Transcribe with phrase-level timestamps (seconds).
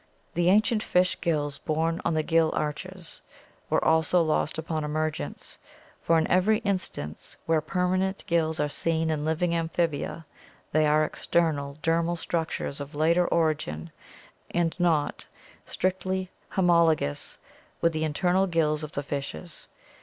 [0.35, 3.21] —T h e ancient fish gills, borne on the gill arches,
[3.69, 5.59] were also lost upon emergence,
[6.01, 10.25] for in every instance where permanent gills are seen in living am phibia
[10.71, 13.91] they are external dermal structures of later origin
[14.49, 15.27] and not
[15.67, 17.37] strictly homologous
[17.79, 19.67] with the internal gills of the fishes.